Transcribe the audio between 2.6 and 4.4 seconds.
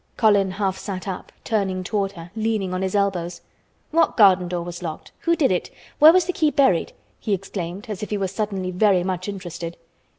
on his elbows. "What